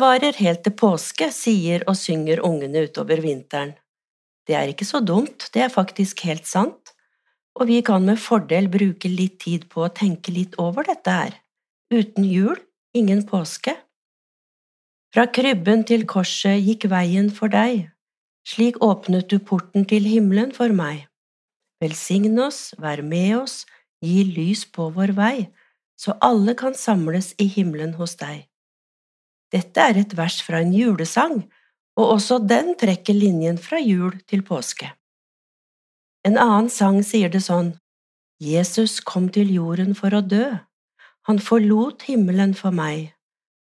Varer 0.00 0.34
helt 0.40 0.64
til 0.66 0.74
påske, 0.74 1.30
sier 1.30 1.84
og 1.90 1.96
synger 1.98 2.42
ungene 2.46 2.86
utover 2.88 3.20
vinteren. 3.22 3.74
Det 4.46 4.56
er 4.58 4.70
ikke 4.72 4.86
så 4.88 5.00
dumt, 5.00 5.48
det 5.54 5.62
er 5.64 5.72
faktisk 5.72 6.24
helt 6.26 6.46
sant, 6.48 6.92
og 7.54 7.68
vi 7.70 7.80
kan 7.86 8.04
med 8.04 8.20
fordel 8.20 8.68
bruke 8.68 9.08
litt 9.08 9.38
tid 9.44 9.68
på 9.70 9.86
å 9.86 9.92
tenke 9.94 10.34
litt 10.34 10.58
over 10.60 10.84
dette 10.88 11.10
her. 11.10 11.36
Uten 11.94 12.26
jul, 12.26 12.58
ingen 12.96 13.22
påske. 13.28 13.76
Fra 15.14 15.28
krybben 15.30 15.84
til 15.86 16.04
korset 16.10 16.58
gikk 16.58 16.88
veien 16.90 17.30
for 17.30 17.52
deg, 17.52 17.90
slik 18.48 18.80
åpnet 18.82 19.30
du 19.30 19.38
porten 19.38 19.86
til 19.88 20.08
himmelen 20.10 20.50
for 20.56 20.74
meg. 20.74 21.06
Velsign 21.80 22.34
oss, 22.42 22.72
vær 22.82 23.04
med 23.06 23.36
oss, 23.38 23.62
gi 24.02 24.24
lys 24.26 24.64
på 24.66 24.90
vår 24.96 25.14
vei, 25.14 25.36
så 25.96 26.16
alle 26.20 26.56
kan 26.58 26.74
samles 26.74 27.32
i 27.38 27.46
himmelen 27.46 27.94
hos 28.00 28.18
deg. 28.18 28.48
Dette 29.54 29.78
er 29.80 30.00
et 30.00 30.16
vers 30.18 30.40
fra 30.42 30.58
en 30.64 30.72
julesang, 30.74 31.44
og 31.94 32.16
også 32.16 32.40
den 32.42 32.72
trekker 32.78 33.14
linjen 33.14 33.58
fra 33.62 33.78
jul 33.78 34.16
til 34.26 34.42
påske. 34.42 34.88
En 36.26 36.38
annen 36.40 36.70
sang 36.72 37.02
sier 37.06 37.30
det 37.30 37.44
sånn, 37.44 37.76
Jesus 38.42 38.98
kom 38.98 39.28
til 39.30 39.52
jorden 39.54 39.94
for 39.94 40.16
å 40.16 40.24
dø, 40.24 40.48
han 41.28 41.38
forlot 41.38 42.08
himmelen 42.08 42.56
for 42.58 42.74
meg, 42.74 43.12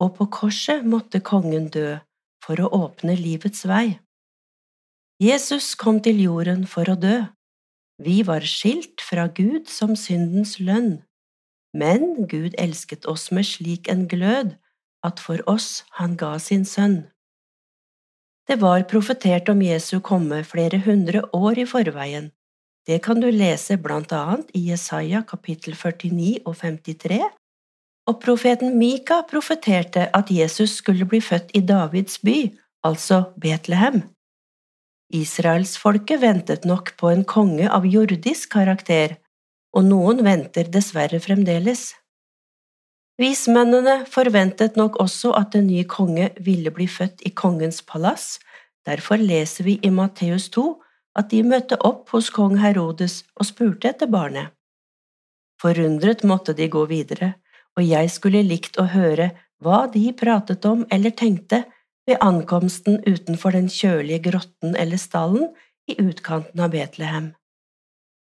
og 0.01 0.15
på 0.17 0.27
korset 0.39 0.87
måtte 0.89 1.21
kongen 1.21 1.69
dø 1.71 1.99
for 2.43 2.59
å 2.59 2.71
åpne 2.73 3.13
livets 3.19 3.67
vei. 3.69 3.99
Jesus 5.21 5.75
kom 5.79 6.01
til 6.03 6.17
jorden 6.19 6.65
for 6.67 6.89
å 6.91 6.97
dø. 6.99 7.21
Vi 8.01 8.23
var 8.27 8.43
skilt 8.43 8.99
fra 9.05 9.29
Gud 9.31 9.69
som 9.71 9.93
syndens 9.95 10.57
lønn, 10.59 11.05
men 11.77 12.25
Gud 12.27 12.57
elsket 12.59 13.05
oss 13.07 13.29
med 13.31 13.47
slik 13.47 13.87
en 13.91 14.07
glød 14.11 14.57
at 15.05 15.21
for 15.21 15.43
oss 15.49 15.83
han 15.99 16.17
ga 16.19 16.35
sin 16.41 16.65
sønn. 16.65 17.03
Det 18.45 18.59
var 18.61 18.85
profetert 18.89 19.49
om 19.49 19.61
Jesu 19.65 19.99
komme 20.05 20.43
flere 20.45 20.81
hundre 20.85 21.23
år 21.33 21.61
i 21.63 21.69
forveien. 21.69 22.29
Det 22.85 22.99
kan 23.05 23.21
du 23.21 23.31
lese 23.33 23.79
blant 23.81 24.11
annet 24.13 24.51
i 24.53 24.67
Jesaja 24.69 25.23
kapittel 25.25 25.73
49 25.73 26.43
og 26.45 26.53
53, 26.59 27.23
og 28.05 28.19
profeten 28.21 28.77
Mika 28.77 29.23
profeterte 29.25 30.05
at 30.13 30.29
Jesus 30.29 30.77
skulle 30.81 31.07
bli 31.09 31.21
født 31.25 31.55
i 31.57 31.63
Davids 31.65 32.19
by, 32.21 32.37
altså 32.85 33.23
Betlehem. 33.41 34.03
Israelsfolket 35.13 36.21
ventet 36.21 36.65
nok 36.65 36.93
på 36.97 37.09
en 37.09 37.25
konge 37.25 37.65
av 37.69 37.85
jordisk 37.89 38.53
karakter, 38.53 39.17
og 39.73 39.89
noen 39.89 40.21
venter 40.25 40.69
dessverre 40.69 41.17
fremdeles. 41.21 41.95
Vismennene 43.21 44.01
forventet 44.11 44.75
nok 44.75 44.97
også 44.99 45.31
at 45.39 45.55
en 45.55 45.69
ny 45.69 45.85
konge 45.87 46.33
ville 46.43 46.71
bli 46.75 46.87
født 46.91 47.23
i 47.23 47.31
kongens 47.31 47.79
palass, 47.87 48.41
derfor 48.87 49.21
leser 49.21 49.63
vi 49.63 49.77
i 49.83 49.91
Matteus 49.91 50.49
2 50.51 50.65
at 51.15 51.29
de 51.31 51.39
møtte 51.47 51.77
opp 51.87 52.11
hos 52.11 52.27
kong 52.35 52.57
Herodes 52.59 53.21
og 53.39 53.47
spurte 53.47 53.93
etter 53.93 54.11
barnet. 54.11 54.51
Forundret 55.63 56.25
måtte 56.27 56.53
de 56.57 56.67
gå 56.67 56.83
videre, 56.91 57.37
og 57.79 57.87
jeg 57.87 58.11
skulle 58.11 58.43
likt 58.43 58.75
å 58.79 58.89
høre 58.91 59.29
hva 59.63 59.85
de 59.91 60.09
pratet 60.11 60.67
om 60.67 60.83
eller 60.91 61.15
tenkte 61.15 61.63
ved 62.05 62.19
ankomsten 62.19 62.99
utenfor 63.07 63.55
den 63.55 63.71
kjølige 63.71 64.25
grotten 64.27 64.75
eller 64.75 64.99
stallen 64.99 65.47
i 65.87 65.95
utkanten 66.03 66.59
av 66.59 66.75
Betlehem. 66.75 67.31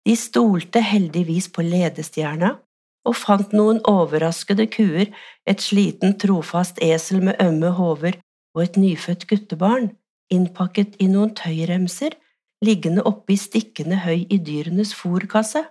De 0.03 0.20
stolte 0.20 0.84
heldigvis 0.84 1.47
på 1.56 1.64
ledestjerna 1.64 2.58
og 3.04 3.18
fant 3.20 3.52
noen 3.56 3.81
overraskede 3.90 4.68
kuer, 4.72 5.12
et 5.46 5.62
sliten, 5.62 6.16
trofast 6.19 6.80
esel 6.84 7.24
med 7.24 7.40
ømme 7.44 7.74
hover 7.78 8.19
og 8.56 8.64
et 8.64 8.80
nyfødt 8.80 9.28
guttebarn, 9.28 9.91
innpakket 10.31 10.96
i 11.03 11.09
noen 11.12 11.34
tøyremser, 11.38 12.16
liggende 12.63 13.03
oppe 13.08 13.36
i 13.36 13.40
stikkende 13.40 14.00
høy 14.06 14.24
i 14.31 14.40
dyrenes 14.40 14.94
fòrkasse. 14.96 15.66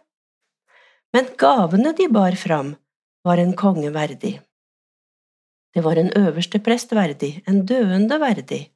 Men 1.13 1.29
gavene 1.41 1.95
de 1.97 2.09
bar 2.13 2.37
fram, 2.41 2.75
var 3.25 3.39
en 3.39 3.55
konge 3.57 3.93
verdig. 3.95 4.41
Det 5.73 5.85
var 5.85 5.97
en 5.97 6.13
øverste 6.19 6.61
prest 6.61 6.93
verdig, 6.93 7.41
en 7.49 7.63
døende 7.65 8.19
verdig, 8.21 8.67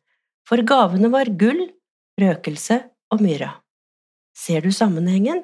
for 0.48 0.62
gavene 0.64 1.10
var 1.12 1.28
gull, 1.40 1.66
røkelse 2.20 2.78
og 3.12 3.20
myra. 3.20 3.50
Ser 4.36 4.64
du 4.64 4.70
sammenhengen? 4.72 5.42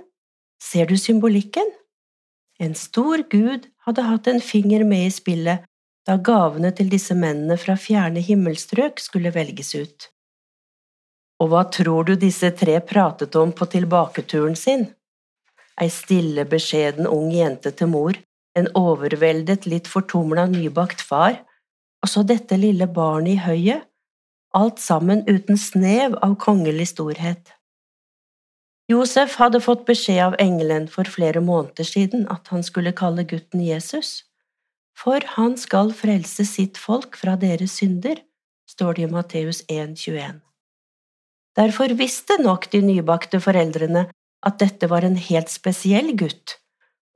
Ser 0.63 0.87
du 0.87 0.97
symbolikken? 0.97 1.69
En 2.63 2.75
stor 2.79 3.25
gud 3.31 3.67
hadde 3.87 4.07
hatt 4.07 4.29
en 4.31 4.41
finger 4.41 4.85
med 4.87 5.09
i 5.09 5.13
spillet 5.15 5.65
da 6.07 6.17
gavene 6.19 6.71
til 6.75 6.91
disse 6.91 7.15
mennene 7.15 7.57
fra 7.59 7.75
fjerne 7.79 8.23
himmelstrøk 8.23 9.03
skulle 9.03 9.33
velges 9.35 9.75
ut. 9.75 10.09
Og 11.43 11.51
hva 11.51 11.63
tror 11.75 12.07
du 12.07 12.15
disse 12.19 12.53
tre 12.59 12.77
pratet 12.87 13.35
om 13.39 13.51
på 13.55 13.67
tilbaketuren 13.71 14.55
sin? 14.59 14.87
Ei 15.81 15.89
stille, 15.91 16.45
beskjeden 16.47 17.09
ung 17.11 17.33
jente 17.35 17.73
til 17.75 17.91
mor, 17.91 18.19
en 18.59 18.69
overveldet, 18.79 19.67
litt 19.67 19.89
fortumla 19.91 20.47
nybakt 20.53 21.03
far, 21.03 21.41
og 22.03 22.11
så 22.11 22.23
dette 22.27 22.59
lille 22.61 22.87
barnet 22.87 23.35
i 23.35 23.43
høyet, 23.43 23.89
alt 24.55 24.83
sammen 24.83 25.25
uten 25.27 25.59
snev 25.59 26.19
av 26.23 26.37
kongelig 26.39 26.93
storhet. 26.93 27.55
Josef 28.93 29.39
hadde 29.41 29.61
fått 29.63 29.87
beskjed 29.89 30.21
av 30.27 30.35
engelen 30.43 30.89
for 30.91 31.09
flere 31.09 31.41
måneder 31.45 31.87
siden 31.87 32.27
at 32.33 32.51
han 32.53 32.65
skulle 32.67 32.93
kalle 32.99 33.25
gutten 33.29 33.63
Jesus, 33.65 34.25
for 34.99 35.25
han 35.37 35.57
skal 35.61 35.95
frelse 35.97 36.45
sitt 36.49 36.81
folk 36.81 37.17
fra 37.17 37.37
deres 37.41 37.79
synder, 37.81 38.21
står 38.69 38.99
det 38.99 39.07
i 39.07 39.13
Matteus 39.13 39.63
1,21. 39.73 40.41
Derfor 41.57 41.95
visste 41.97 42.39
nok 42.41 42.69
de 42.73 42.81
nybakte 42.85 43.41
foreldrene 43.45 44.07
at 44.43 44.61
dette 44.61 44.89
var 44.91 45.07
en 45.07 45.19
helt 45.21 45.53
spesiell 45.53 46.13
gutt, 46.19 46.59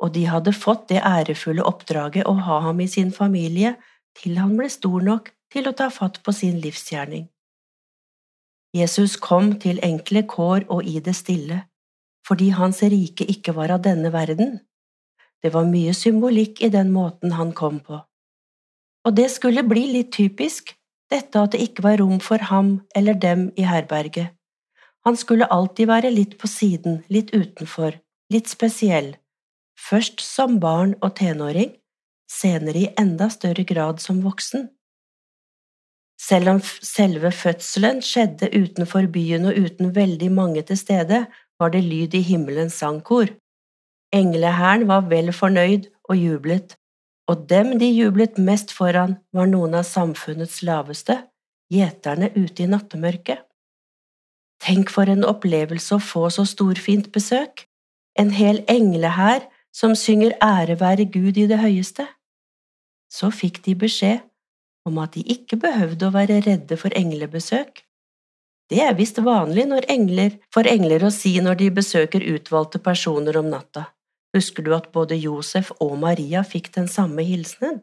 og 0.00 0.12
de 0.16 0.26
hadde 0.28 0.52
fått 0.56 0.88
det 0.92 1.02
ærefulle 1.04 1.64
oppdraget 1.66 2.28
å 2.28 2.36
ha 2.46 2.60
ham 2.68 2.82
i 2.84 2.88
sin 2.90 3.12
familie 3.12 3.74
til 4.20 4.36
han 4.40 4.56
ble 4.58 4.68
stor 4.72 5.04
nok 5.04 5.32
til 5.52 5.68
å 5.68 5.76
ta 5.76 5.88
fatt 5.92 6.20
på 6.24 6.34
sin 6.36 6.60
livsgjerning. 6.60 7.26
Jesus 8.76 9.16
kom 9.16 9.54
til 9.62 9.80
enkle 9.84 10.26
kår 10.28 10.66
og 10.72 10.84
i 10.84 10.98
det 11.00 11.14
stille, 11.16 11.62
fordi 12.26 12.50
hans 12.58 12.82
rike 12.82 13.24
ikke 13.32 13.54
var 13.56 13.72
av 13.76 13.84
denne 13.86 14.12
verden. 14.12 14.58
Det 15.42 15.52
var 15.54 15.68
mye 15.68 15.94
symbolikk 15.94 16.60
i 16.64 16.72
den 16.74 16.90
måten 16.92 17.36
han 17.38 17.52
kom 17.56 17.78
på. 17.80 18.00
Og 19.06 19.14
det 19.14 19.30
skulle 19.30 19.64
bli 19.64 19.86
litt 19.94 20.10
typisk, 20.16 20.74
dette 21.12 21.38
at 21.38 21.54
det 21.54 21.62
ikke 21.62 21.84
var 21.86 22.00
rom 22.02 22.18
for 22.20 22.42
ham 22.50 22.80
eller 22.98 23.14
dem 23.14 23.48
i 23.56 23.64
herberget. 23.64 24.34
Han 25.06 25.16
skulle 25.16 25.46
alltid 25.46 25.86
være 25.86 26.10
litt 26.10 26.34
på 26.40 26.50
siden, 26.50 27.04
litt 27.08 27.30
utenfor, 27.30 27.94
litt 28.34 28.50
spesiell, 28.50 29.14
først 29.78 30.20
som 30.24 30.58
barn 30.58 30.96
og 30.98 31.14
tenåring, 31.20 31.76
senere 32.26 32.80
i 32.80 32.88
enda 32.98 33.28
større 33.30 33.62
grad 33.62 34.02
som 34.02 34.24
voksen. 34.24 34.66
Selv 36.28 36.50
om 36.50 36.60
selve 36.82 37.30
fødselen 37.30 38.00
skjedde 38.02 38.48
utenfor 38.56 39.06
byen 39.14 39.46
og 39.50 39.58
uten 39.62 39.92
veldig 39.94 40.30
mange 40.32 40.62
til 40.66 40.78
stede, 40.78 41.26
var 41.60 41.70
det 41.70 41.84
lyd 41.84 42.14
i 42.14 42.22
himmelens 42.26 42.80
sangkor. 42.82 43.30
Englehæren 44.14 44.88
var 44.88 45.06
vel 45.10 45.32
fornøyd 45.32 45.86
og 46.08 46.16
jublet, 46.16 46.76
og 47.28 47.48
dem 47.50 47.78
de 47.78 47.90
jublet 47.90 48.38
mest 48.38 48.72
foran, 48.72 49.16
var 49.32 49.46
noen 49.50 49.74
av 49.74 49.86
samfunnets 49.86 50.62
laveste, 50.66 51.18
gjeterne 51.72 52.30
ute 52.36 52.62
i 52.62 52.70
nattemørket. 52.70 53.42
Tenk 54.62 54.90
for 54.90 55.10
en 55.10 55.26
opplevelse 55.26 55.98
å 55.98 56.02
få 56.02 56.28
så 56.32 56.46
storfint 56.48 57.10
besøk, 57.14 57.66
en 58.18 58.30
hel 58.32 58.62
englehær 58.72 59.44
som 59.74 59.94
synger 59.94 60.38
ære 60.42 60.78
være 60.80 61.04
Gud 61.12 61.36
i 61.36 61.46
det 61.50 61.58
høyeste. 61.60 62.06
Så 63.12 63.30
fikk 63.30 63.60
de 63.66 63.74
beskjed 63.78 64.24
om 64.86 65.00
at 65.02 65.16
de 65.16 65.24
ikke 65.34 65.58
behøvde 65.60 66.08
å 66.08 66.14
være 66.14 66.40
redde 66.46 66.78
for 66.80 66.94
englebesøk. 66.96 67.82
Det 68.70 68.80
er 68.82 68.96
visst 68.98 69.18
vanlig 69.22 69.66
engler, 69.88 70.38
for 70.50 70.66
engler 70.66 71.04
å 71.06 71.12
si 71.14 71.36
når 71.40 71.60
de 71.60 71.70
besøker 71.70 72.24
utvalgte 72.34 72.80
personer 72.82 73.36
om 73.38 73.50
natta. 73.50 73.90
Husker 74.34 74.62
du 74.62 74.72
at 74.74 74.90
både 74.92 75.18
Josef 75.18 75.70
og 75.80 75.98
Maria 75.98 76.42
fikk 76.44 76.72
den 76.74 76.88
samme 76.90 77.22
hilsenen? 77.22 77.82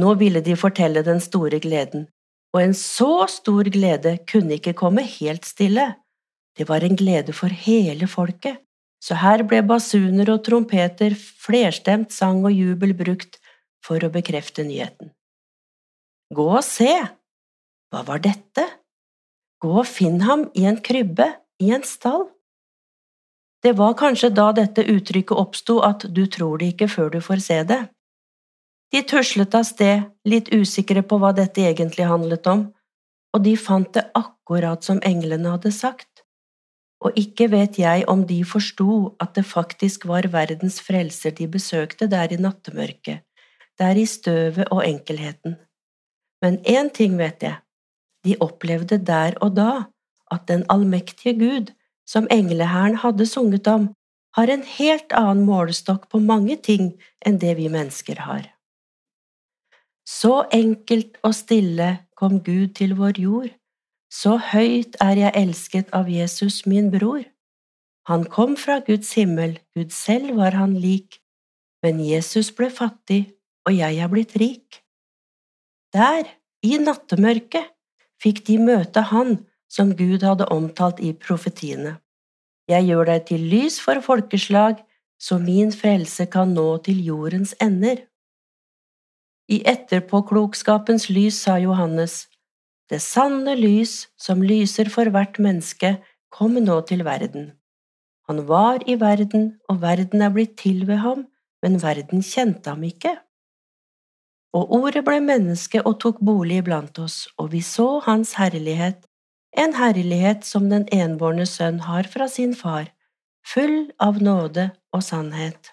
Nå 0.00 0.14
ville 0.14 0.40
de 0.40 0.54
fortelle 0.56 1.02
den 1.02 1.20
store 1.20 1.58
gleden, 1.60 2.06
og 2.54 2.62
en 2.62 2.74
så 2.74 3.26
stor 3.28 3.68
glede 3.74 4.16
kunne 4.30 4.56
ikke 4.56 4.76
komme 4.78 5.02
helt 5.02 5.44
stille. 5.44 5.90
Det 6.56 6.68
var 6.68 6.86
en 6.86 6.96
glede 6.96 7.34
for 7.36 7.52
hele 7.52 8.08
folket, 8.08 8.62
så 9.04 9.18
her 9.20 9.44
ble 9.46 9.60
basuner 9.66 10.30
og 10.32 10.42
trompeter, 10.46 11.14
flerstemt 11.14 12.14
sang 12.14 12.40
og 12.46 12.54
jubel 12.54 12.96
brukt 12.98 13.38
for 13.84 14.02
å 14.02 14.10
bekrefte 14.14 14.64
nyheten. 14.66 15.12
Gå 16.34 16.44
og 16.44 16.64
se! 16.64 16.92
Hva 17.88 18.02
var 18.04 18.20
dette? 18.20 18.64
Gå 19.64 19.70
og 19.80 19.86
finn 19.88 20.20
ham 20.28 20.48
i 20.54 20.66
en 20.68 20.76
krybbe, 20.84 21.26
i 21.62 21.70
en 21.72 21.84
stall. 21.88 22.26
Det 23.64 23.72
var 23.78 23.96
kanskje 23.98 24.28
da 24.30 24.50
dette 24.54 24.84
uttrykket 24.84 25.38
oppsto 25.40 25.78
at 25.82 26.04
du 26.14 26.26
tror 26.30 26.60
det 26.60 26.74
ikke 26.74 26.90
før 26.92 27.08
du 27.14 27.20
får 27.24 27.40
se 27.42 27.62
det. 27.70 27.80
De 28.92 29.02
tuslet 29.08 29.56
av 29.56 29.64
sted, 29.68 30.04
litt 30.28 30.52
usikre 30.52 31.02
på 31.02 31.18
hva 31.20 31.32
dette 31.36 31.64
egentlig 31.64 32.06
handlet 32.08 32.46
om, 32.48 32.68
og 33.34 33.44
de 33.44 33.54
fant 33.60 33.90
det 33.96 34.06
akkurat 34.16 34.84
som 34.84 35.00
englene 35.04 35.56
hadde 35.56 35.72
sagt. 35.74 36.24
Og 37.04 37.16
ikke 37.18 37.48
vet 37.52 37.78
jeg 37.80 38.04
om 38.10 38.24
de 38.28 38.40
forsto 38.48 39.16
at 39.22 39.34
det 39.38 39.46
faktisk 39.48 40.06
var 40.10 40.28
verdens 40.32 40.80
frelser 40.84 41.34
de 41.40 41.48
besøkte 41.50 42.08
der 42.10 42.32
i 42.34 42.40
nattemørket, 42.40 43.24
der 43.78 43.96
i 43.96 44.06
støvet 44.06 44.70
og 44.70 44.84
enkelheten. 44.86 45.56
Men 46.42 46.58
én 46.64 46.90
ting 46.94 47.16
vet 47.18 47.42
jeg, 47.42 47.58
de 48.24 48.36
opplevde 48.40 48.98
der 48.98 49.36
og 49.42 49.56
da 49.56 49.72
at 50.30 50.48
den 50.48 50.64
allmektige 50.68 51.34
Gud, 51.38 51.72
som 52.06 52.28
englehæren 52.30 52.98
hadde 53.02 53.26
sunget 53.26 53.66
om, 53.66 53.88
har 54.36 54.50
en 54.52 54.62
helt 54.62 55.12
annen 55.12 55.44
målestokk 55.48 56.08
på 56.12 56.20
mange 56.22 56.56
ting 56.56 56.92
enn 57.26 57.40
det 57.42 57.56
vi 57.58 57.68
mennesker 57.72 58.20
har. 58.26 58.44
Så 60.08 60.44
enkelt 60.54 61.18
og 61.22 61.34
stille 61.34 61.88
kom 62.16 62.38
Gud 62.44 62.74
til 62.78 62.94
vår 62.96 63.20
jord, 63.20 63.50
så 64.12 64.38
høyt 64.40 64.96
er 65.04 65.20
jeg 65.20 65.36
elsket 65.36 65.90
av 65.92 66.08
Jesus 66.08 66.64
min 66.66 66.88
bror. 66.92 67.24
Han 68.08 68.24
kom 68.24 68.56
fra 68.56 68.78
Guds 68.86 69.10
himmel, 69.18 69.58
Gud 69.76 69.92
selv 69.92 70.36
var 70.38 70.56
han 70.56 70.78
lik, 70.80 71.20
men 71.84 72.00
Jesus 72.00 72.48
ble 72.56 72.70
fattig, 72.72 73.34
og 73.68 73.76
jeg 73.76 74.00
er 74.00 74.08
blitt 74.08 74.32
rik. 74.40 74.80
Der, 75.98 76.28
i 76.62 76.76
nattemørket, 76.78 77.72
fikk 78.22 78.44
de 78.46 78.58
møte 78.62 79.02
Han 79.10 79.38
som 79.72 79.94
Gud 79.98 80.22
hadde 80.22 80.46
omtalt 80.54 81.00
i 81.02 81.10
profetiene. 81.26 81.96
Jeg 82.70 82.86
gjør 82.86 83.08
deg 83.08 83.26
til 83.30 83.46
lys 83.50 83.78
for 83.82 83.98
folkeslag, 84.04 84.78
så 85.18 85.40
min 85.42 85.72
frelse 85.74 86.28
kan 86.30 86.52
nå 86.54 86.66
til 86.86 87.00
jordens 87.02 87.54
ender. 87.64 88.04
I 89.50 89.62
etterpåklokskapens 89.72 91.08
lys 91.10 91.40
sa 91.42 91.56
Johannes, 91.58 92.26
det 92.92 93.00
sanne 93.02 93.56
lys 93.58 94.06
som 94.20 94.44
lyser 94.44 94.92
for 94.92 95.10
hvert 95.12 95.40
menneske, 95.42 95.96
kom 96.30 96.60
nå 96.62 96.80
til 96.88 97.02
verden. 97.08 97.54
Han 98.28 98.44
var 98.48 98.84
i 98.86 98.98
verden, 99.00 99.56
og 99.68 99.80
verden 99.82 100.22
er 100.22 100.34
blitt 100.34 100.58
til 100.60 100.84
ved 100.86 101.00
ham, 101.04 101.24
men 101.64 101.80
verden 101.82 102.22
kjente 102.22 102.70
ham 102.70 102.84
ikke. 102.84 103.16
Og 104.56 104.72
ordet 104.72 105.04
ble 105.04 105.18
menneske 105.20 105.82
og 105.84 105.98
tok 106.02 106.20
bolig 106.24 106.62
iblant 106.62 106.98
oss, 107.02 107.26
og 107.36 107.52
vi 107.52 107.60
så 107.64 107.98
hans 108.06 108.34
herlighet, 108.40 109.02
en 109.56 109.74
herlighet 109.76 110.44
som 110.46 110.68
den 110.70 110.86
enbårne 110.94 111.44
sønn 111.48 111.82
har 111.84 112.08
fra 112.08 112.28
sin 112.32 112.54
far, 112.56 112.88
full 113.44 113.90
av 114.00 114.22
nåde 114.22 114.70
og 114.94 115.04
sannhet. 115.04 115.72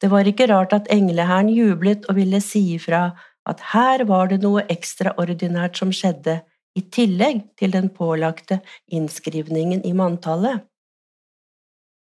Det 0.00 0.10
var 0.12 0.28
ikke 0.28 0.48
rart 0.50 0.74
at 0.76 0.90
englehæren 0.92 1.48
jublet 1.52 2.04
og 2.10 2.18
ville 2.18 2.40
si 2.44 2.62
ifra 2.76 3.10
at 3.48 3.62
her 3.72 4.04
var 4.08 4.28
det 4.32 4.42
noe 4.42 4.64
ekstraordinært 4.72 5.78
som 5.80 5.92
skjedde, 5.94 6.40
i 6.76 6.82
tillegg 6.92 7.38
til 7.56 7.72
den 7.72 7.88
pålagte 7.88 8.58
innskrivningen 8.92 9.80
i 9.88 9.94
manntallet. 9.96 10.66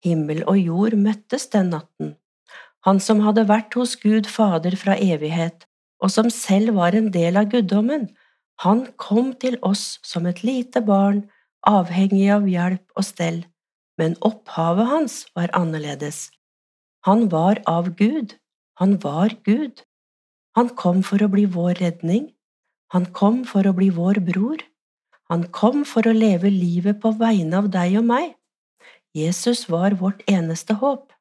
Himmel 0.04 0.42
og 0.50 0.58
jord 0.58 0.96
møttes 0.98 1.46
den 1.54 1.70
natten. 1.76 2.16
Han 2.84 3.00
som 3.00 3.22
hadde 3.24 3.46
vært 3.48 3.78
hos 3.80 3.96
Gud 4.02 4.28
Fader 4.28 4.76
fra 4.80 4.98
evighet, 5.00 5.64
og 6.04 6.12
som 6.12 6.30
selv 6.34 6.76
var 6.76 6.96
en 6.98 7.12
del 7.16 7.40
av 7.40 7.48
guddommen, 7.54 8.10
han 8.64 8.86
kom 9.00 9.32
til 9.40 9.58
oss 9.64 10.00
som 10.04 10.28
et 10.28 10.44
lite 10.44 10.84
barn, 10.84 11.24
avhengig 11.68 12.28
av 12.36 12.48
hjelp 12.48 13.00
og 13.00 13.08
stell, 13.08 13.40
men 14.00 14.18
opphavet 14.22 14.90
hans 14.92 15.16
var 15.38 15.54
annerledes. 15.56 16.28
Han 17.08 17.30
var 17.32 17.62
av 17.68 17.94
Gud, 17.96 18.36
han 18.80 18.98
var 19.04 19.36
Gud. 19.48 19.84
Han 20.58 20.70
kom 20.78 21.02
for 21.08 21.24
å 21.24 21.32
bli 21.32 21.48
vår 21.50 21.80
redning, 21.80 22.30
han 22.94 23.08
kom 23.16 23.42
for 23.48 23.66
å 23.66 23.74
bli 23.74 23.90
vår 23.90 24.20
bror, 24.28 24.60
han 25.32 25.48
kom 25.56 25.82
for 25.88 26.06
å 26.06 26.14
leve 26.14 26.52
livet 26.52 27.00
på 27.02 27.14
vegne 27.18 27.64
av 27.64 27.72
deg 27.74 27.96
og 28.02 28.06
meg. 28.12 28.36
Jesus 29.18 29.66
var 29.72 29.96
vårt 29.98 30.22
eneste 30.30 30.76
håp. 30.78 31.13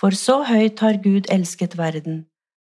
For 0.00 0.16
så 0.16 0.38
høyt 0.48 0.80
har 0.80 0.96
Gud 1.04 1.28
elsket 1.28 1.76
verden, 1.76 2.22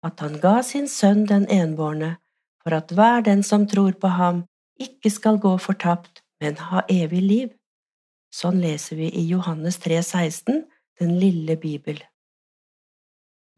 at 0.03 0.19
han 0.19 0.41
ga 0.43 0.61
sin 0.67 0.89
sønn 0.91 1.29
den 1.31 1.47
enbårne, 1.47 2.17
for 2.63 2.75
at 2.75 2.91
hver 2.91 3.23
den 3.23 3.45
som 3.47 3.69
tror 3.71 3.95
på 4.03 4.11
ham, 4.19 4.45
ikke 4.81 5.13
skal 5.15 5.39
gå 5.39 5.53
fortapt, 5.63 6.25
men 6.43 6.59
ha 6.59 6.83
evig 6.91 7.23
liv. 7.23 7.49
Sånn 8.35 8.59
leser 8.63 8.99
vi 8.99 9.13
i 9.15 9.23
Johannes 9.31 9.79
3, 9.85 10.03
16, 10.03 10.65
den 10.99 11.15
lille 11.23 11.55
Bibel. 11.61 12.03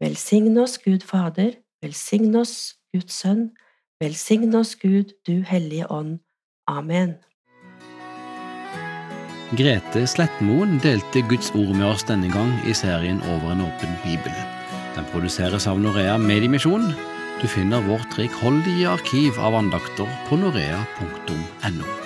Velsign 0.03 0.57
oss, 0.59 0.77
Gud 0.77 1.05
Fader, 1.07 1.55
velsign 1.81 2.35
oss, 2.35 2.75
Guds 2.93 3.21
Sønn, 3.23 3.53
velsign 4.01 4.53
oss, 4.59 4.75
Gud, 4.75 5.15
du 5.25 5.41
Hellige 5.49 5.89
Ånd. 5.89 6.19
Amen. 6.69 7.17
Grete 9.53 10.07
Slettmoen 10.09 10.79
delte 10.81 11.21
Guds 11.29 11.51
ord 11.53 11.75
med 11.77 11.85
oss 11.85 12.05
denne 12.09 12.31
gang 12.33 12.49
i 12.65 12.73
serien 12.73 13.19
Over 13.35 13.51
en 13.53 13.61
åpen 13.67 13.91
bibel. 14.01 14.33
Den 14.95 15.05
produseres 15.11 15.67
av 15.69 15.81
Norea 15.81 16.15
Mediemisjon. 16.17 16.87
Du 17.41 17.45
finner 17.51 17.85
vårt 17.85 18.17
rikholdige 18.17 18.89
arkiv 18.95 19.37
av 19.37 19.59
andakter 19.61 20.09
på 20.29 20.41
norea.no. 20.41 22.02